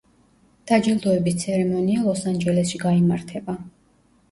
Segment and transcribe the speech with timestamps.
[0.71, 3.59] დაჯილდოების ცერემონია ლოს-ანჯელესში გაიმართება.